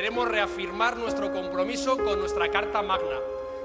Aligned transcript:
queremos 0.00 0.28
reafirmar 0.28 0.96
nuestro 0.96 1.30
compromiso 1.30 1.94
con 1.98 2.18
nuestra 2.20 2.50
Carta 2.50 2.80
Magna 2.80 3.18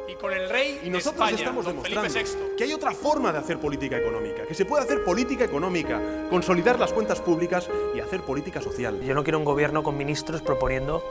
y 0.05 0.15
con 0.15 0.33
el 0.33 0.49
rey 0.49 0.81
Y 0.81 0.85
de 0.87 0.89
nosotros 0.89 1.21
España, 1.29 1.37
estamos 1.37 1.63
don 1.63 1.81
Felipe 1.81 2.01
demostrando 2.01 2.49
VI. 2.49 2.55
que 2.57 2.63
hay 2.65 2.73
otra 2.73 2.91
forma 2.91 3.31
de 3.31 3.39
hacer 3.39 3.57
política 3.57 3.95
económica, 3.95 4.43
que 4.45 4.53
se 4.53 4.65
puede 4.65 4.83
hacer 4.83 5.05
política 5.05 5.45
económica, 5.45 5.97
consolidar 6.29 6.77
las 6.77 6.91
cuentas 6.91 7.21
públicas 7.21 7.69
y 7.95 8.01
hacer 8.01 8.19
política 8.19 8.59
social. 8.61 8.99
Yo 9.01 9.13
no 9.15 9.23
quiero 9.23 9.39
un 9.39 9.45
gobierno 9.45 9.81
con 9.81 9.97
ministros 9.97 10.41
proponiendo 10.41 11.01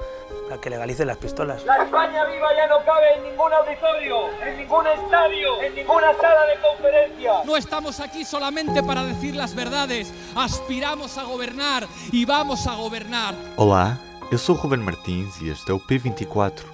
a 0.52 0.60
que 0.60 0.68
legalicen 0.68 1.06
las 1.06 1.16
pistolas. 1.16 1.64
La 1.64 1.84
España 1.84 2.26
viva 2.26 2.48
ya 2.54 2.66
no 2.66 2.84
cabe 2.84 3.14
en 3.16 3.24
ningún 3.24 3.50
auditorio, 3.50 4.28
en 4.46 4.58
ningún 4.58 4.86
estadio, 4.86 5.62
en 5.62 5.74
ninguna 5.74 6.12
sala 6.20 6.44
de 6.44 6.60
conferencia. 6.60 7.32
No 7.46 7.56
estamos 7.56 7.98
aquí 7.98 8.26
solamente 8.26 8.82
para 8.82 9.02
decir 9.04 9.34
las 9.34 9.54
verdades, 9.54 10.12
aspiramos 10.36 11.16
a 11.16 11.22
gobernar 11.24 11.88
y 12.12 12.26
vamos 12.26 12.66
a 12.66 12.74
gobernar. 12.74 13.34
Olá, 13.56 13.98
eu 14.30 14.38
sou 14.38 14.56
o 14.56 14.58
Ruben 14.58 14.80
Martins 14.80 15.40
e 15.40 15.48
este 15.48 15.70
é 15.70 15.74
o 15.74 15.80
P24. 15.80 16.64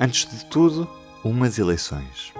Antes 0.00 0.28
de 0.30 0.44
tudo, 0.46 0.88
umas 1.22 1.58
eleições. 1.58 2.32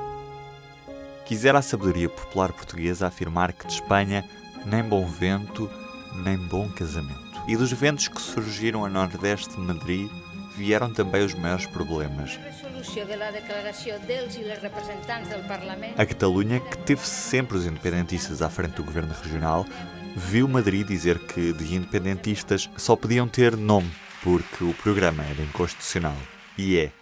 Quisera 1.25 1.59
a 1.59 1.63
sabedoria 1.63 2.09
popular 2.09 2.53
portuguesa 2.53 3.07
afirmar 3.07 3.53
que 3.53 3.67
de 3.67 3.75
Espanha 3.75 4.25
nem 4.67 4.83
bom 4.83 5.07
vento, 5.07 5.71
nem 6.15 6.37
bom 6.37 6.69
casamento. 6.69 7.43
E 7.49 7.57
dos 7.57 7.73
ventos 7.73 8.09
que 8.09 8.21
surgiram 8.21 8.85
a 8.85 8.89
nordeste 8.89 9.55
de 9.55 9.61
Madrid 9.61 10.11
vieram 10.57 10.93
também 10.93 11.25
os 11.25 11.35
maiores 11.35 11.67
problemas. 11.67 12.39
A 15.97 16.07
Catalunha, 16.07 16.61
que 16.61 16.79
teve 16.79 17.07
sempre 17.07 17.57
os 17.57 17.67
independentistas 17.67 18.43
à 18.43 18.49
frente 18.49 18.75
do 18.75 18.85
governo 18.85 19.15
regional, 19.23 19.67
viu 20.15 20.47
Madrid 20.47 20.87
dizer 20.87 21.19
que 21.19 21.53
de 21.53 21.75
independentistas 21.75 22.71
só 22.77 22.95
podiam 22.95 23.27
ter 23.27 23.57
nome, 23.57 23.91
porque 24.25 24.65
o 24.65 24.73
programa 24.73 25.23
era 25.23 25.43
inconstitucional. 25.43 26.17
E 26.57 26.79
é. 26.79 26.93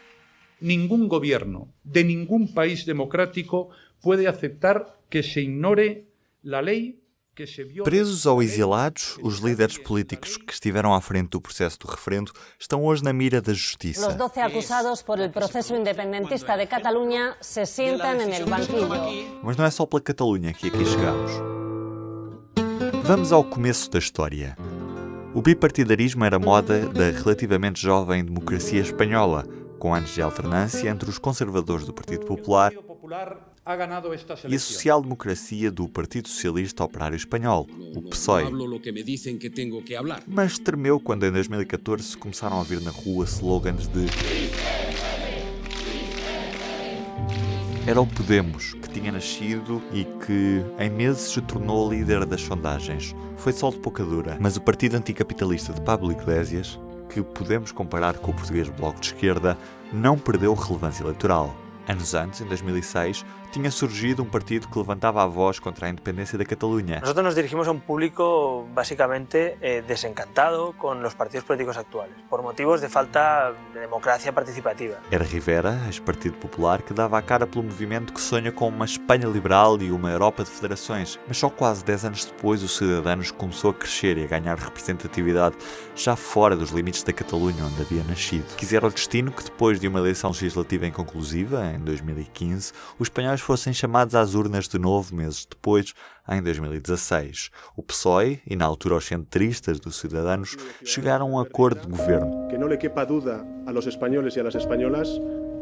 Ningún 0.60 1.06
gobierno 1.06 1.72
de 1.84 2.02
ningún 2.02 2.52
país 2.52 2.84
democrático 2.84 3.70
puede 4.00 4.26
aceptar 4.26 4.98
que 5.08 5.22
se 5.22 5.40
ignore 5.40 6.04
la 6.42 6.60
ley 6.60 6.98
que 7.34 7.46
se 7.46 7.64
vio. 7.64 7.84
Presos 7.84 8.26
ou 8.26 8.42
exilados, 8.42 9.18
os 9.22 9.38
líderes 9.38 9.78
políticos 9.78 10.36
que 10.36 10.52
estiveram 10.52 10.92
à 10.92 11.00
frente 11.00 11.30
do 11.30 11.40
processo 11.40 11.78
do 11.78 11.86
referendo 11.86 12.32
estão 12.58 12.84
hoje 12.84 13.02
na 13.04 13.12
mira 13.12 13.40
da 13.40 13.52
justiça. 13.52 14.06
Los 14.06 14.16
12 14.16 14.40
acusados 14.40 15.02
por 15.02 15.20
el 15.20 15.30
proceso 15.30 15.76
independentista 15.76 16.56
de 16.56 16.66
Cataluña 16.66 17.36
se 17.40 17.66
sientan 17.66 18.20
en 18.20 18.32
el 18.32 18.44
banquillo. 18.44 18.88
Mas 19.42 19.56
não 19.56 19.64
é 19.64 19.70
só 19.70 19.86
pela 19.86 20.02
Catalunha 20.02 20.52
que 20.52 20.68
aqui 20.68 20.84
chegamos. 20.84 21.30
Vamos 23.04 23.32
ao 23.32 23.44
começo 23.44 23.90
da 23.90 23.98
história. 23.98 24.56
O 25.34 25.40
bipartidarismo 25.40 26.24
era 26.24 26.38
moda 26.38 26.86
da 26.88 27.10
relativamente 27.10 27.80
jovem 27.80 28.22
democracia 28.22 28.80
espanhola, 28.80 29.46
com 29.78 29.94
anos 29.94 30.14
de 30.14 30.20
alternância 30.20 30.90
entre 30.90 31.08
os 31.08 31.18
conservadores 31.18 31.86
do 31.86 31.92
Partido 31.92 32.26
Popular 32.26 32.70
e 34.46 34.54
a 34.54 34.58
social-democracia 34.58 35.70
do 35.70 35.88
Partido 35.88 36.28
Socialista 36.28 36.84
Operário 36.84 37.16
Espanhol, 37.16 37.66
o 37.96 38.02
PSOE. 38.02 38.44
Mas 40.26 40.58
tremeu 40.58 41.00
quando 41.00 41.24
em 41.24 41.32
2014 41.32 42.02
se 42.02 42.16
começaram 42.16 42.60
a 42.60 42.64
vir 42.64 42.82
na 42.82 42.90
rua 42.90 43.24
slogans 43.24 43.88
de 43.88 44.06
Era 47.84 48.00
o 48.00 48.06
Podemos, 48.06 48.74
que 48.74 48.88
tinha 48.88 49.10
nascido 49.10 49.82
e 49.92 50.04
que 50.04 50.64
em 50.78 50.88
meses 50.88 51.32
se 51.32 51.40
tornou 51.40 51.92
líder 51.92 52.24
das 52.24 52.40
sondagens. 52.40 53.12
Foi 53.36 53.52
sol 53.52 53.72
de 53.72 53.78
pouca 53.80 54.04
dura, 54.04 54.36
mas 54.40 54.56
o 54.56 54.60
partido 54.60 54.96
anticapitalista 54.96 55.72
de 55.72 55.80
Pablo 55.80 56.12
Iglesias, 56.12 56.78
que 57.08 57.20
podemos 57.20 57.72
comparar 57.72 58.18
com 58.18 58.30
o 58.30 58.34
português 58.34 58.68
Bloco 58.68 59.00
de 59.00 59.08
Esquerda, 59.08 59.58
não 59.92 60.16
perdeu 60.16 60.54
relevância 60.54 61.02
eleitoral. 61.02 61.56
Anos 61.88 62.14
antes, 62.14 62.40
em 62.40 62.46
2006, 62.46 63.24
tinha 63.52 63.70
surgido 63.70 64.22
um 64.22 64.26
partido 64.26 64.66
que 64.66 64.78
levantava 64.78 65.22
a 65.22 65.26
voz 65.26 65.58
contra 65.58 65.86
a 65.86 65.90
independência 65.90 66.38
da 66.38 66.44
Catalunha. 66.44 67.00
Nosotros 67.00 67.24
nos 67.24 67.34
dirigimos 67.34 67.68
a 67.68 67.70
un 67.70 67.80
público 67.80 68.66
básicamente 68.72 69.58
eh, 69.60 69.82
desencantado 69.86 70.72
con 70.78 71.02
los 71.02 71.14
partidos 71.14 71.44
políticos 71.44 71.76
actuales, 71.76 72.14
por 72.30 72.42
motivos 72.42 72.80
de 72.80 72.88
falta 72.88 73.52
de 73.74 73.80
democracia 73.80 74.32
participativa. 74.32 74.96
Era 75.10 75.24
Rivera, 75.24 75.78
ex-Partido 75.86 76.36
Popular, 76.38 76.82
que 76.82 76.94
dava 76.94 77.18
a 77.18 77.22
cara 77.22 77.46
pelo 77.46 77.64
movimento 77.64 78.14
que 78.14 78.20
sonha 78.20 78.50
com 78.50 78.68
uma 78.68 78.86
Espanha 78.86 79.26
liberal 79.26 79.78
e 79.82 79.92
uma 79.92 80.10
Europa 80.10 80.44
de 80.44 80.50
federações. 80.50 81.18
Mas 81.28 81.36
só 81.36 81.50
quase 81.50 81.84
10 81.84 82.06
anos 82.06 82.24
depois, 82.24 82.62
o 82.62 82.68
Cidadanos 82.68 83.30
começou 83.30 83.70
a 83.70 83.74
crescer 83.74 84.16
e 84.16 84.24
a 84.24 84.26
ganhar 84.26 84.56
representatividade 84.56 85.56
já 85.94 86.16
fora 86.16 86.56
dos 86.56 86.70
limites 86.70 87.02
da 87.02 87.12
Catalunha, 87.12 87.64
onde 87.64 87.82
havia 87.82 88.02
nascido. 88.04 88.56
Quisera 88.56 88.86
o 88.86 88.90
destino 88.90 89.30
que, 89.30 89.44
depois 89.44 89.78
de 89.78 89.86
uma 89.88 89.98
eleição 89.98 90.30
legislativa 90.30 90.86
inconclusiva, 90.86 91.71
em 91.74 91.78
2015, 91.78 92.72
os 92.98 93.06
espanhóis 93.06 93.40
fossem 93.40 93.72
chamados 93.72 94.14
às 94.14 94.34
urnas 94.34 94.68
de 94.68 94.78
novo 94.78 95.14
meses 95.14 95.46
depois, 95.48 95.94
em 96.28 96.42
2016. 96.42 97.50
O 97.76 97.82
PSOE 97.82 98.40
e, 98.46 98.54
na 98.56 98.64
altura, 98.64 98.96
os 98.96 99.04
centristas 99.04 99.80
dos 99.80 99.96
Cidadanos 99.96 100.56
chegaram 100.84 101.26
a 101.26 101.30
um 101.30 101.38
acordo 101.40 101.80
de 101.80 101.88
governo. 101.88 102.48
Que 102.48 102.58
no 102.58 102.66
le 102.66 102.76
quepa 102.76 103.04
duda 103.04 103.44
a 103.66 103.72
los 103.72 103.86
españoles 103.86 104.36
y 104.36 104.40
a 104.40 104.44
las 104.44 104.54
españolas, 104.54 105.08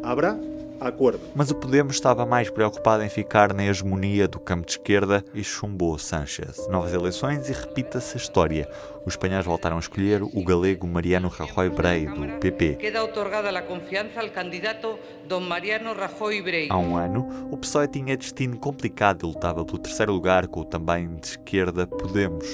habrá 0.02 0.36
acuerdo. 0.80 1.20
Mas 1.34 1.50
o 1.50 1.54
Podemos 1.54 1.94
estava 1.94 2.24
mais 2.24 2.48
preocupado 2.48 3.02
em 3.02 3.08
ficar 3.08 3.52
na 3.52 3.64
hegemonia 3.64 4.26
do 4.26 4.40
campo 4.40 4.66
de 4.66 4.72
esquerda 4.72 5.24
e 5.34 5.44
chumbou 5.44 5.98
Sánchez. 5.98 6.66
Novas 6.68 6.92
eleições 6.92 7.48
e 7.48 7.52
repita-se 7.52 8.16
a 8.16 8.20
história. 8.20 8.68
Os 9.04 9.14
espanhóis 9.14 9.44
voltaram 9.44 9.76
a 9.76 9.80
escolher 9.80 10.22
o 10.22 10.44
galego 10.44 10.86
Mariano 10.86 11.28
Rajoy 11.28 11.70
Brey, 11.70 12.06
do 12.06 12.38
PP. 12.38 12.76
Queda 12.76 13.04
otorgada 13.04 13.50
la 13.50 13.62
confianza 13.62 14.20
al 14.20 14.30
candidato 14.30 14.98
don 15.28 15.40
Mariano 15.40 15.94
Rajoy 15.94 16.42
Brey. 16.42 16.68
Há 16.70 16.78
um 16.78 16.96
ano, 16.96 17.48
o 17.50 17.56
PSOE 17.56 17.88
tinha 17.88 18.16
destino 18.16 18.58
complicado 18.58 19.24
e 19.24 19.26
lutava 19.26 19.64
pelo 19.64 19.78
terceiro 19.78 20.12
lugar 20.12 20.46
com 20.48 20.60
o 20.60 20.64
também 20.64 21.16
de 21.16 21.28
esquerda 21.28 21.86
Podemos. 21.86 22.46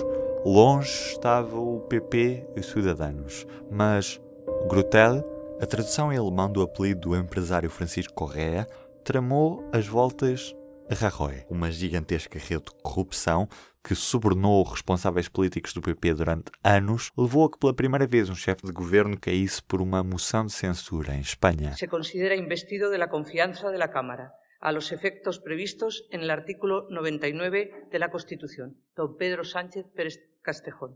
Longe 0.45 0.89
estava 1.11 1.59
o 1.59 1.81
PP 1.81 2.47
e 2.55 2.61
os 2.61 2.67
Cidadanos. 2.67 3.47
Mas 3.71 4.21
Grutel, 4.69 5.25
a 5.61 5.67
tradução 5.67 6.13
em 6.13 6.19
alemão 6.19 6.51
do 6.53 6.61
apelido 6.61 7.01
do 7.11 7.17
empresário 7.17 7.71
Francisco 7.71 8.13
Correa, 8.13 8.67
tramou 9.03 9.69
as 9.73 9.87
voltas 9.87 10.55
a 10.89 10.95
Rajoy, 10.95 11.45
uma 11.51 11.71
gigantesca 11.71 12.39
rede 12.39 12.67
de 12.67 12.83
corrupção 12.83 13.49
que 13.83 13.95
subornou 13.95 14.63
responsáveis 14.63 15.29
políticos 15.29 15.73
do 15.73 15.81
PP 15.81 16.15
durante 16.15 16.53
anos, 16.63 17.11
levou 17.17 17.45
a 17.45 17.51
que 17.51 17.59
pela 17.59 17.75
primeira 17.75 18.07
vez 18.07 18.29
um 18.29 18.35
chefe 18.35 18.67
de 18.67 18.73
governo 18.73 19.19
caísse 19.19 19.63
por 19.63 19.81
uma 19.81 20.03
moção 20.03 20.47
de 20.47 20.53
censura 20.53 21.15
em 21.15 21.21
Espanha. 21.21 21.73
Se 21.75 21.89
considera 21.89 22.37
investido 22.37 22.91
de 22.91 22.99
la 22.99 23.09
confianza 23.09 23.71
de 23.71 23.79
la 23.79 23.91
Cámara 23.91 24.33
a 24.61 24.73
los 24.73 24.93
efectos 24.93 25.39
previstos 25.39 26.07
en 26.11 26.21
el 26.21 26.31
artículo 26.31 26.87
99 26.91 27.89
de 27.91 27.99
la 27.99 28.11
Constitución. 28.11 28.77
Don 28.95 29.17
Pedro 29.17 29.45
Sánchez 29.45 29.87
Pérez 29.95 30.21
Castejón. 30.43 30.95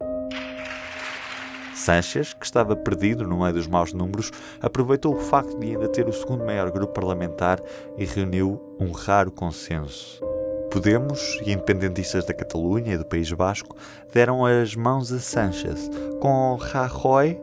Sánchez, 1.80 2.34
que 2.34 2.44
estava 2.44 2.76
perdido 2.76 3.26
no 3.26 3.40
meio 3.40 3.54
dos 3.54 3.66
maus 3.66 3.92
números, 3.92 4.30
aproveitou 4.60 5.14
o 5.14 5.18
facto 5.18 5.58
de 5.58 5.68
ainda 5.68 5.88
ter 5.88 6.06
o 6.06 6.12
segundo 6.12 6.44
maior 6.44 6.70
grupo 6.70 6.92
parlamentar 6.92 7.60
e 7.96 8.04
reuniu 8.04 8.60
um 8.78 8.92
raro 8.92 9.30
consenso. 9.30 10.20
Podemos 10.70 11.40
e 11.44 11.52
independentistas 11.52 12.24
da 12.24 12.34
Catalunha 12.34 12.94
e 12.94 12.98
do 12.98 13.04
País 13.04 13.32
Basco 13.32 13.76
deram 14.12 14.44
as 14.44 14.76
mãos 14.76 15.10
a 15.10 15.18
Sánchez, 15.18 15.90
com 16.20 16.54
Rajoy 16.56 17.40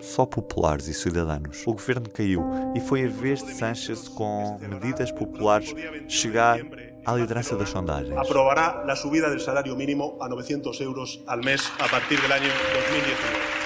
só 0.00 0.24
populares 0.24 0.86
e 0.86 0.94
cidadãos. 0.94 1.62
O 1.66 1.72
governo 1.72 2.08
caiu 2.08 2.44
e 2.74 2.80
foi 2.80 3.04
a 3.04 3.08
vez 3.08 3.42
de 3.42 3.54
Sánchez, 3.54 4.08
com 4.08 4.58
medidas 4.60 5.10
populares, 5.10 5.74
chegar 6.08 6.60
à 7.04 7.14
liderança 7.14 7.56
das 7.56 7.70
sondagens. 7.70 8.16
Aprobará 8.16 8.84
la 8.86 8.96
subida 8.96 9.28
del 9.28 9.40
salario 9.40 9.76
mínimo 9.76 10.16
a 10.20 10.28
900 10.28 10.80
euros 10.80 11.22
al 11.26 11.42
mes 11.42 11.70
a 11.78 11.88
partir 11.88 12.20
del 12.20 12.32
año 12.32 12.48
2019. 12.72 13.63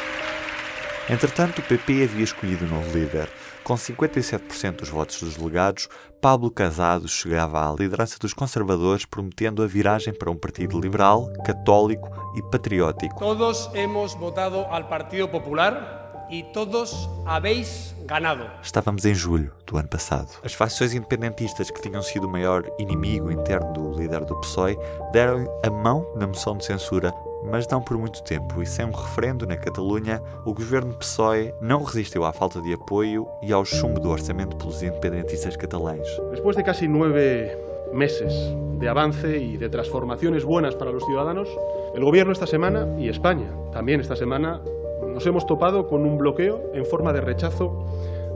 Entretanto, 1.10 1.60
o 1.60 1.62
PP 1.62 2.04
havia 2.04 2.24
escolhido 2.24 2.66
um 2.66 2.68
novo 2.68 2.96
líder. 2.96 3.28
Com 3.64 3.74
57% 3.74 4.76
dos 4.76 4.88
votos 4.90 5.20
dos 5.22 5.36
delegados, 5.36 5.88
Pablo 6.20 6.50
Casado 6.50 7.08
chegava 7.08 7.66
à 7.66 7.74
liderança 7.74 8.18
dos 8.18 8.34
conservadores, 8.34 9.06
prometendo 9.06 9.62
a 9.62 9.66
viragem 9.66 10.12
para 10.12 10.30
um 10.30 10.36
partido 10.36 10.78
liberal, 10.78 11.30
católico 11.44 12.10
e 12.36 12.42
patriótico. 12.50 13.18
Todos 13.18 13.70
hemos 13.74 14.14
votado 14.14 14.66
al 14.70 14.88
Partido 14.88 15.28
Popular 15.28 16.26
y 16.30 16.42
todos 16.52 17.08
habéis 17.24 17.94
ganado. 18.04 18.50
Estávamos 18.62 19.04
em 19.04 19.14
julho 19.14 19.52
do 19.66 19.76
ano 19.78 19.88
passado. 19.88 20.28
As 20.44 20.52
facções 20.52 20.94
independentistas, 20.94 21.70
que 21.70 21.80
tinham 21.80 22.02
sido 22.02 22.26
o 22.26 22.30
maior 22.30 22.64
inimigo 22.78 23.30
interno 23.30 23.72
do 23.72 23.92
líder 23.98 24.24
do 24.24 24.38
PSOE, 24.40 24.78
deram-lhe 25.12 25.48
a 25.64 25.70
mão 25.70 26.06
na 26.16 26.26
moção 26.26 26.56
de 26.56 26.64
censura, 26.64 27.14
mas 27.44 27.66
não 27.68 27.80
por 27.80 27.96
muito 27.96 28.22
tempo, 28.22 28.62
e 28.62 28.66
sem 28.66 28.84
um 28.84 28.90
referendo 28.90 29.46
na 29.46 29.56
Catalunha, 29.56 30.22
o 30.44 30.52
governo 30.52 30.94
PSOE 30.94 31.54
não 31.60 31.82
resistiu 31.82 32.24
à 32.24 32.32
falta 32.32 32.60
de 32.60 32.72
apoio 32.72 33.28
e 33.42 33.52
ao 33.52 33.64
chumbo 33.64 34.00
do 34.00 34.10
orçamento 34.10 34.56
pelos 34.56 34.82
independentistas 34.82 35.56
catalães. 35.56 36.08
Después 36.30 36.56
de 36.56 36.62
casi 36.62 36.88
nueve 36.88 37.56
meses 37.92 38.32
de 38.78 38.88
avance 38.88 39.38
y 39.38 39.56
de 39.56 39.68
transformaciones 39.68 40.44
buenas 40.44 40.74
para 40.74 40.92
los 40.92 41.04
ciudadanos, 41.04 41.48
el 41.94 42.04
Gobierno 42.04 42.32
esta 42.32 42.46
semana 42.46 42.86
y 42.98 43.08
España 43.08 43.50
también 43.72 44.00
esta 44.00 44.16
semana 44.16 44.60
nos 45.06 45.26
hemos 45.26 45.46
topado 45.46 45.88
con 45.88 46.04
un 46.04 46.18
bloqueo 46.18 46.70
en 46.74 46.84
forma 46.86 47.12
de 47.12 47.20
rechazo 47.20 47.86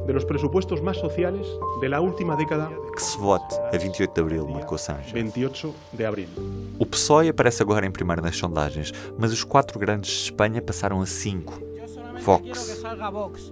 de 0.06 0.12
los 0.12 0.24
presupuestos 0.24 0.82
más 0.82 0.96
sociales 0.96 1.46
de 1.80 1.88
la 1.88 2.00
última 2.00 2.36
década. 2.36 2.70
Que 2.94 3.02
se 3.02 3.18
vote 3.18 3.54
a 3.72 3.78
28 3.78 4.12
de 4.14 4.20
abril, 4.20 4.46
marcou 4.48 4.78
Sánchez. 4.78 5.12
28 5.12 5.74
de 5.92 6.06
abril. 6.06 6.28
O 6.78 6.86
PSOE 6.86 7.28
aparece 7.28 7.62
agora 7.62 7.86
em 7.86 7.90
primeiro 7.90 8.22
nas 8.22 8.36
sondagens, 8.36 8.92
mas 9.18 9.32
os 9.32 9.44
quatro 9.44 9.78
grandes 9.78 10.10
de 10.10 10.22
Espanha 10.24 10.60
passaram 10.60 11.00
a 11.00 11.06
cinco. 11.06 11.72
Vox, 12.22 12.80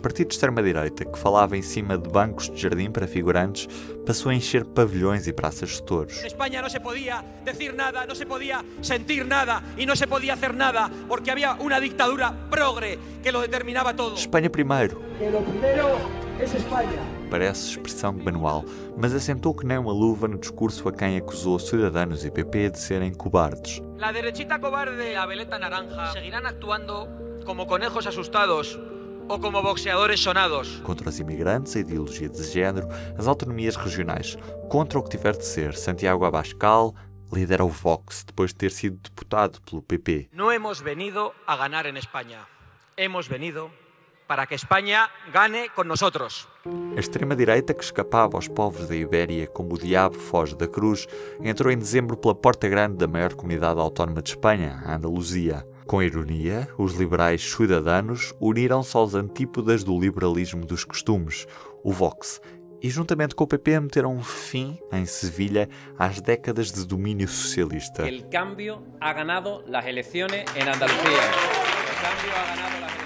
partido 0.00 0.29
de 0.29 0.35
extrema-direita 0.35 1.05
que 1.05 1.19
falava 1.19 1.56
em 1.56 1.62
cima 1.62 1.99
de 1.99 2.08
bancos 2.08 2.49
de 2.49 2.61
jardim 2.61 2.91
para 2.91 3.08
figurantes, 3.08 3.69
passou 4.06 4.31
a 4.31 4.35
encher 4.35 4.64
pavilhões 4.64 5.26
e 5.26 5.32
praças 5.32 5.70
de 5.70 5.82
touros. 5.82 6.20
En 6.20 6.26
España 6.26 6.62
no 6.62 6.70
se 6.70 6.79
podía 6.79 7.25
decir 7.44 7.75
nada, 7.75 8.06
no 8.06 8.14
se 8.14 8.26
podía 8.26 8.64
sentir 8.81 9.26
nada 9.26 9.62
y 9.76 9.87
no 9.87 9.97
se 9.97 10.06
podía 10.06 10.35
hacer 10.35 10.55
nada 10.55 10.88
porque 11.08 11.32
había 11.32 11.55
una 11.55 11.81
dictadura 11.81 12.32
progre 12.49 12.97
que 13.23 13.32
lo 13.32 13.41
determinaba 13.41 13.94
todo. 13.94 14.14
Espanha 14.14 14.50
primeiro. 14.50 15.00
Que 15.19 15.31
lo 15.31 15.41
primero. 15.41 16.19
Parece 17.31 17.70
expressão 17.70 18.14
de 18.14 18.25
manual, 18.25 18.64
mas 18.96 19.14
assentou 19.14 19.54
que 19.54 19.66
nem 19.66 19.78
uma 19.78 19.92
luva 19.92 20.26
no 20.26 20.38
discurso 20.38 20.88
a 20.88 20.92
quem 20.92 21.16
acusou 21.19 21.58
Cidadanos 21.58 22.25
e 22.25 22.31
PP 22.31 22.70
de 22.70 22.78
serem 22.78 23.12
cobardes. 23.12 23.82
La 23.98 24.10
derechita 24.10 24.58
cobarde 24.58 25.12
la 25.12 25.26
veleta 25.26 25.58
naranja 25.58 26.12
seguirán 26.12 26.46
actuando 26.46 27.06
como 27.44 27.66
conejos 27.66 28.06
asustados 28.06 28.78
ou 29.28 29.38
como 29.38 29.62
boxeadores 29.62 30.20
sonados. 30.20 30.81
Contra 30.82 31.10
os 31.10 31.20
imigrantes, 31.20 31.76
a 31.76 31.81
ideologia 31.81 32.28
de 32.28 32.42
género, 32.42 32.88
as 33.19 33.28
autonomias 33.28 33.76
regionais. 33.76 34.37
Contra 34.69 34.98
o 34.98 35.02
que 35.02 35.10
tiver 35.10 35.37
de 35.37 35.44
ser, 35.44 35.75
Santiago 35.75 36.25
Abascal 36.25 36.94
lidera 37.32 37.64
o 37.64 37.69
Vox 37.69 38.25
depois 38.25 38.50
de 38.50 38.56
ter 38.56 38.70
sido 38.70 38.96
deputado 38.96 39.60
pelo 39.60 39.82
PP. 39.82 40.31
Não 40.32 40.50
hemos 40.50 40.81
venido 40.81 41.32
a 41.46 41.54
ganar 41.56 41.87
en 41.87 41.96
España. 41.96 42.40
Hemos 42.96 43.28
venido 43.28 43.70
para 44.31 44.47
que 44.47 44.55
España 44.55 45.11
gane 45.32 45.71
con 45.75 45.88
nosotros. 45.88 46.47
A 46.65 47.00
extrema-direita, 47.00 47.75
que 47.75 47.82
escapava 47.82 48.37
aos 48.37 48.47
povos 48.47 48.87
da 48.87 48.94
Ibéria 48.94 49.49
como 49.49 49.75
o 49.75 49.79
diabo 49.79 50.15
foge 50.15 50.55
da 50.55 50.69
cruz, 50.69 51.09
entrou 51.43 51.73
em 51.73 51.77
dezembro 51.77 52.17
pela 52.17 52.32
porta 52.32 52.69
grande 52.69 52.99
da 52.99 53.09
maior 53.09 53.35
comunidade 53.35 53.81
autónoma 53.81 54.23
de 54.23 54.31
Espanha, 54.31 54.85
a 54.87 54.94
Andaluzia. 54.94 55.67
Com 55.85 56.00
ironia, 56.00 56.69
os 56.79 56.94
liberais 56.94 57.43
cidadanos 57.43 58.32
uniram-se 58.41 58.97
aos 58.97 59.17
antípodas 59.17 59.82
do 59.82 59.99
liberalismo 59.99 60.65
dos 60.65 60.85
costumes, 60.85 61.44
o 61.83 61.93
Vox, 61.93 62.41
e 62.81 62.88
juntamente 62.88 63.35
com 63.35 63.43
o 63.43 63.49
PP 63.49 63.81
meteram 63.81 64.15
um 64.15 64.23
fim, 64.23 64.79
em 64.93 65.06
Sevilha, 65.06 65.69
às 65.99 66.21
décadas 66.21 66.71
de 66.71 66.87
domínio 66.87 67.26
socialista. 67.26 68.06
El 68.06 68.29
cambio 68.29 68.81
ha 69.00 69.12
ganado 69.12 69.65
las 69.67 69.87
elecciones 69.87 70.44
en 70.55 70.69
Andalucía. 70.69 71.80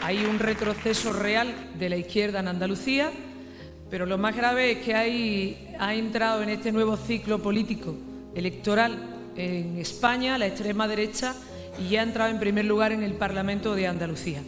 Hay 0.03 0.25
un 0.25 0.39
retroceso 0.39 1.13
real 1.13 1.55
de 1.79 1.89
la 1.89 1.97
izquierda 1.97 2.41
en 2.41 2.49
Andalucía, 2.49 3.11
pero 3.91 4.07
lo 4.07 4.19
más 4.19 4.37
grave 4.37 4.73
es 4.73 4.79
que 4.79 4.95
hay, 4.95 5.75
ha 5.79 5.95
entrado 5.95 6.43
en 6.43 6.51
este 6.51 6.73
nuevo 6.73 6.97
ciclo 6.97 7.41
político 7.41 7.95
electoral 8.35 8.99
en 9.37 9.79
España 9.79 10.37
la 10.37 10.47
extrema 10.47 10.87
derecha 10.87 11.35
y 11.79 11.89
ya 11.89 12.01
ha 12.01 12.03
entrado 12.05 12.31
en 12.31 12.39
primer 12.39 12.67
lugar 12.67 12.93
en 12.93 13.03
el 13.03 13.15
Parlamento 13.15 13.75
de 13.75 13.87
Andalucía. 13.87 14.43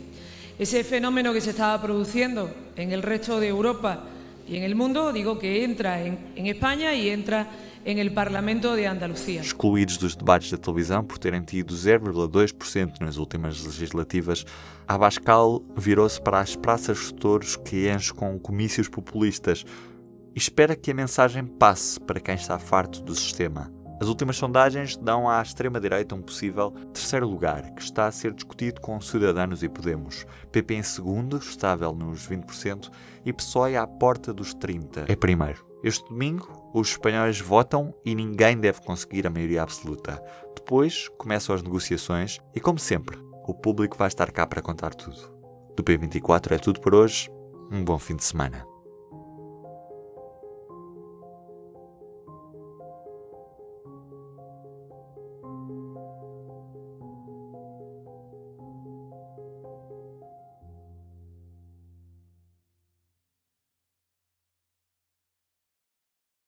Ese 0.58 0.84
fenómeno 0.84 1.32
que 1.32 1.40
se 1.40 1.50
estaba 1.50 1.80
produciendo 1.80 2.50
en 2.76 2.92
el 2.92 3.02
resto 3.02 3.40
de 3.40 3.48
Europa 3.48 4.04
y 4.48 4.56
en 4.56 4.62
el 4.62 4.74
mundo, 4.74 5.12
digo 5.12 5.38
que 5.38 5.64
entra 5.64 6.02
en, 6.02 6.18
en 6.36 6.46
España 6.46 6.94
y 6.94 7.08
entra 7.08 7.48
el 7.86 8.12
Parlamento 8.12 8.74
de 8.74 8.84
Andalucía. 8.84 9.40
Excluídos 9.40 9.96
dos 9.96 10.16
debates 10.16 10.50
da 10.50 10.58
televisão 10.58 11.04
por 11.04 11.18
terem 11.18 11.40
tido 11.40 11.72
0,2% 11.72 13.00
nas 13.00 13.16
últimas 13.16 13.64
legislativas, 13.64 14.44
Abascal 14.88 15.62
virou-se 15.76 16.20
para 16.20 16.40
as 16.40 16.56
praças 16.56 16.98
de 16.98 17.14
touros 17.14 17.54
que 17.54 17.88
enche 17.88 18.12
com 18.12 18.36
comícios 18.40 18.88
populistas 18.88 19.64
e 20.34 20.38
espera 20.38 20.74
que 20.74 20.90
a 20.90 20.94
mensagem 20.94 21.46
passe 21.46 22.00
para 22.00 22.18
quem 22.18 22.34
está 22.34 22.58
farto 22.58 23.00
do 23.02 23.14
sistema. 23.14 23.72
As 24.00 24.08
últimas 24.08 24.36
sondagens 24.36 24.96
dão 24.96 25.30
à 25.30 25.40
extrema-direita 25.40 26.14
um 26.14 26.20
possível 26.20 26.72
terceiro 26.92 27.28
lugar, 27.28 27.70
que 27.70 27.82
está 27.82 28.08
a 28.08 28.12
ser 28.12 28.34
discutido 28.34 28.80
com 28.80 29.00
Cidadanos 29.00 29.62
e 29.62 29.68
Podemos. 29.68 30.26
PP 30.50 30.74
em 30.74 30.82
segundo, 30.82 31.38
estável 31.38 31.94
nos 31.94 32.28
20%, 32.28 32.90
e 33.24 33.32
PSOE 33.32 33.76
à 33.76 33.86
porta 33.86 34.34
dos 34.34 34.54
30%. 34.54 35.04
É 35.08 35.14
primeiro. 35.16 35.64
Este 35.86 36.04
domingo, 36.08 36.68
os 36.74 36.88
espanhóis 36.88 37.40
votam 37.40 37.94
e 38.04 38.12
ninguém 38.12 38.58
deve 38.58 38.80
conseguir 38.80 39.24
a 39.24 39.30
maioria 39.30 39.62
absoluta. 39.62 40.20
Depois 40.56 41.08
começam 41.16 41.54
as 41.54 41.62
negociações 41.62 42.40
e, 42.52 42.58
como 42.58 42.76
sempre, 42.76 43.16
o 43.46 43.54
público 43.54 43.96
vai 43.96 44.08
estar 44.08 44.32
cá 44.32 44.44
para 44.48 44.60
contar 44.60 44.96
tudo. 44.96 45.32
Do 45.76 45.84
P24 45.84 46.50
é 46.50 46.58
tudo 46.58 46.80
por 46.80 46.92
hoje. 46.92 47.30
Um 47.70 47.84
bom 47.84 48.00
fim 48.00 48.16
de 48.16 48.24
semana. 48.24 48.66